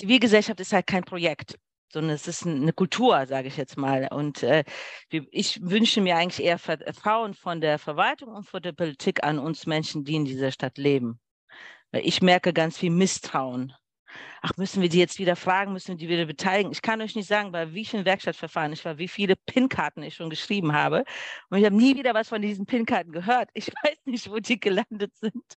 [0.00, 1.56] Zivilgesellschaft ist halt kein Projekt
[1.92, 4.08] sondern es ist eine Kultur, sage ich jetzt mal.
[4.12, 4.62] Und äh,
[5.10, 9.40] ich wünsche mir eigentlich eher Vertrauen äh, von der Verwaltung und von der Politik an
[9.40, 11.18] uns Menschen, die in dieser Stadt leben.
[11.90, 13.74] Weil ich merke ganz viel Misstrauen
[14.42, 16.72] ach, müssen wir die jetzt wieder fragen, müssen wir die wieder beteiligen?
[16.72, 20.14] Ich kann euch nicht sagen, bei wie vielen Werkstattverfahren ich war, wie viele PIN-Karten ich
[20.14, 21.04] schon geschrieben habe.
[21.50, 23.50] Und ich habe nie wieder was von diesen PIN-Karten gehört.
[23.54, 25.42] Ich weiß nicht, wo die gelandet sind.